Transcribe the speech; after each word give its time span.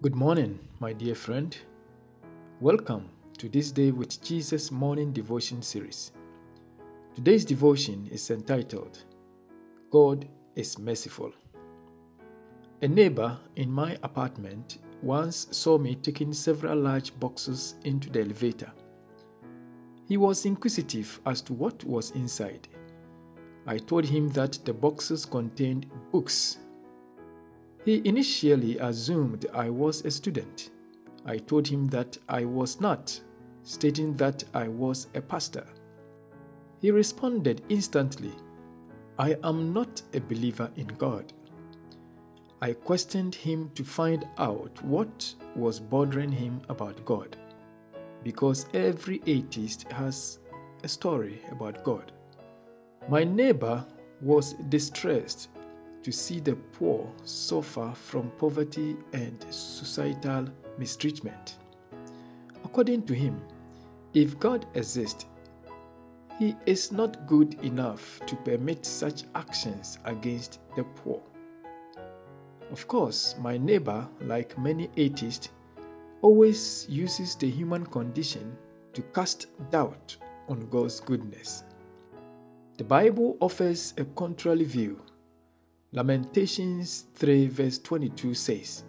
Good 0.00 0.14
morning, 0.14 0.60
my 0.78 0.92
dear 0.92 1.16
friend. 1.16 1.56
Welcome 2.60 3.10
to 3.36 3.48
this 3.48 3.72
day 3.72 3.90
with 3.90 4.22
Jesus 4.22 4.70
morning 4.70 5.12
devotion 5.12 5.60
series. 5.60 6.12
Today's 7.16 7.44
devotion 7.44 8.08
is 8.12 8.30
entitled 8.30 9.02
God 9.90 10.28
is 10.54 10.78
Merciful. 10.78 11.32
A 12.80 12.86
neighbor 12.86 13.36
in 13.56 13.72
my 13.72 13.98
apartment 14.04 14.78
once 15.02 15.48
saw 15.50 15.78
me 15.78 15.96
taking 15.96 16.32
several 16.32 16.78
large 16.78 17.18
boxes 17.18 17.74
into 17.82 18.08
the 18.08 18.20
elevator. 18.20 18.70
He 20.06 20.16
was 20.16 20.46
inquisitive 20.46 21.20
as 21.26 21.42
to 21.42 21.54
what 21.54 21.82
was 21.82 22.12
inside. 22.12 22.68
I 23.66 23.78
told 23.78 24.04
him 24.04 24.28
that 24.28 24.60
the 24.64 24.72
boxes 24.72 25.26
contained 25.26 25.90
books. 26.12 26.58
He 27.84 28.02
initially 28.04 28.78
assumed 28.78 29.46
I 29.54 29.70
was 29.70 30.04
a 30.04 30.10
student. 30.10 30.70
I 31.24 31.38
told 31.38 31.66
him 31.66 31.86
that 31.88 32.18
I 32.28 32.44
was 32.44 32.80
not, 32.80 33.20
stating 33.62 34.16
that 34.16 34.44
I 34.54 34.68
was 34.68 35.08
a 35.14 35.20
pastor. 35.20 35.66
He 36.80 36.90
responded 36.90 37.62
instantly, 37.68 38.32
I 39.18 39.36
am 39.42 39.72
not 39.72 40.02
a 40.14 40.20
believer 40.20 40.70
in 40.76 40.86
God. 40.86 41.32
I 42.60 42.72
questioned 42.72 43.34
him 43.34 43.70
to 43.74 43.84
find 43.84 44.28
out 44.38 44.82
what 44.84 45.34
was 45.54 45.80
bothering 45.80 46.32
him 46.32 46.60
about 46.68 47.04
God, 47.04 47.36
because 48.22 48.66
every 48.74 49.22
atheist 49.26 49.90
has 49.92 50.40
a 50.82 50.88
story 50.88 51.40
about 51.52 51.84
God. 51.84 52.12
My 53.08 53.24
neighbor 53.24 53.84
was 54.20 54.54
distressed 54.68 55.48
to 56.02 56.12
see 56.12 56.40
the 56.40 56.54
poor 56.54 57.10
suffer 57.24 57.92
from 57.94 58.30
poverty 58.38 58.96
and 59.12 59.44
societal 59.50 60.48
mistreatment. 60.78 61.56
According 62.64 63.02
to 63.06 63.14
him, 63.14 63.40
if 64.14 64.38
God 64.38 64.66
exists, 64.74 65.26
he 66.38 66.54
is 66.66 66.92
not 66.92 67.26
good 67.26 67.54
enough 67.64 68.20
to 68.26 68.36
permit 68.36 68.86
such 68.86 69.24
actions 69.34 69.98
against 70.04 70.60
the 70.76 70.84
poor. 70.84 71.20
Of 72.70 72.86
course, 72.86 73.34
my 73.40 73.58
neighbor, 73.58 74.06
like 74.20 74.58
many 74.58 74.88
atheists, 74.96 75.50
always 76.22 76.86
uses 76.88 77.34
the 77.34 77.50
human 77.50 77.86
condition 77.86 78.56
to 78.92 79.02
cast 79.14 79.46
doubt 79.70 80.16
on 80.48 80.68
God's 80.68 81.00
goodness. 81.00 81.64
The 82.76 82.84
Bible 82.84 83.36
offers 83.40 83.94
a 83.96 84.04
contrary 84.04 84.64
view. 84.64 85.00
Lamentations 85.92 87.06
3, 87.14 87.46
verse 87.46 87.78
22 87.78 88.34
says, 88.34 88.84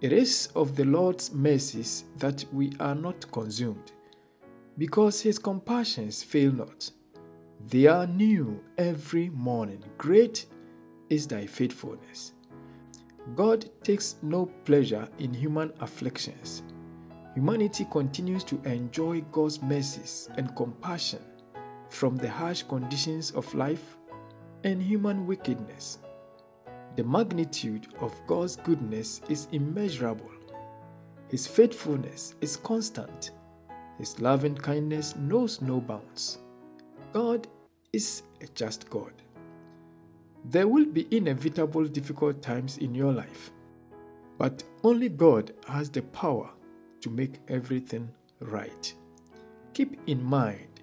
It 0.00 0.12
is 0.12 0.48
of 0.56 0.74
the 0.74 0.84
Lord's 0.84 1.32
mercies 1.32 2.06
that 2.16 2.44
we 2.52 2.72
are 2.80 2.96
not 2.96 3.30
consumed, 3.30 3.92
because 4.78 5.20
his 5.20 5.38
compassions 5.38 6.24
fail 6.24 6.50
not. 6.50 6.90
They 7.68 7.86
are 7.86 8.08
new 8.08 8.60
every 8.78 9.28
morning. 9.28 9.84
Great 9.96 10.46
is 11.08 11.28
thy 11.28 11.46
faithfulness. 11.46 12.32
God 13.36 13.70
takes 13.84 14.16
no 14.20 14.46
pleasure 14.64 15.08
in 15.20 15.32
human 15.32 15.72
afflictions. 15.78 16.64
Humanity 17.36 17.86
continues 17.92 18.42
to 18.42 18.60
enjoy 18.64 19.20
God's 19.30 19.62
mercies 19.62 20.28
and 20.36 20.56
compassion 20.56 21.20
from 21.90 22.16
the 22.16 22.28
harsh 22.28 22.64
conditions 22.64 23.30
of 23.30 23.54
life 23.54 23.96
and 24.64 24.82
human 24.82 25.24
wickedness. 25.24 25.98
The 26.98 27.04
magnitude 27.04 27.86
of 28.00 28.12
God's 28.26 28.56
goodness 28.56 29.20
is 29.28 29.46
immeasurable. 29.52 30.32
His 31.28 31.46
faithfulness 31.46 32.34
is 32.40 32.56
constant. 32.56 33.30
His 33.98 34.18
loving 34.20 34.56
kindness 34.56 35.14
knows 35.14 35.62
no 35.62 35.80
bounds. 35.80 36.38
God 37.12 37.46
is 37.92 38.24
a 38.40 38.48
just 38.48 38.90
God. 38.90 39.12
There 40.46 40.66
will 40.66 40.86
be 40.86 41.06
inevitable 41.16 41.84
difficult 41.84 42.42
times 42.42 42.78
in 42.78 42.96
your 42.96 43.12
life, 43.12 43.52
but 44.36 44.64
only 44.82 45.08
God 45.08 45.52
has 45.68 45.90
the 45.90 46.02
power 46.02 46.50
to 47.02 47.10
make 47.10 47.38
everything 47.46 48.10
right. 48.40 48.92
Keep 49.72 50.00
in 50.08 50.20
mind 50.20 50.80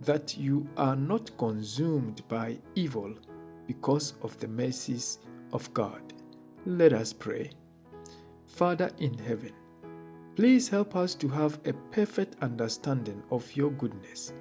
that 0.00 0.34
you 0.38 0.66
are 0.78 0.96
not 0.96 1.36
consumed 1.36 2.26
by 2.26 2.56
evil 2.74 3.12
because 3.66 4.14
of 4.22 4.38
the 4.40 4.48
mercies 4.48 5.18
of 5.52 5.72
God. 5.74 6.12
Let 6.66 6.92
us 6.92 7.12
pray. 7.12 7.50
Father 8.46 8.90
in 8.98 9.16
heaven, 9.18 9.52
please 10.36 10.68
help 10.68 10.96
us 10.96 11.14
to 11.16 11.28
have 11.28 11.58
a 11.64 11.72
perfect 11.92 12.36
understanding 12.42 13.22
of 13.30 13.54
your 13.56 13.70
goodness. 13.72 14.32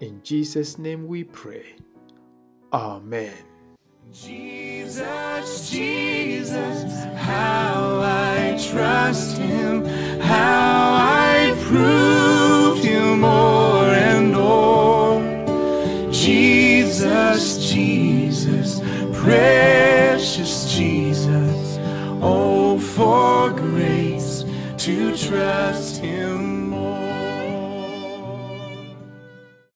In 0.00 0.20
Jesus' 0.22 0.78
name 0.78 1.06
we 1.06 1.24
pray. 1.24 1.74
Amen. 2.72 3.34
Jesus, 4.12 5.70
Jesus, 5.70 7.04
how 7.16 8.00
I 8.02 8.58
trust 8.70 9.38
him, 9.38 9.84
how 10.20 10.92
I 10.94 11.54
prove 11.62 12.84
him 12.84 13.20
more 13.20 13.86
and 13.86 14.32
more. 14.32 15.22
Jesus, 16.12 17.72
Jesus, 17.72 17.74
Jesus, 18.34 18.80
oh, 22.24 22.78
for 22.78 23.50
grace 23.50 24.44
to 24.78 25.16
trust 25.16 25.98
him. 25.98 26.63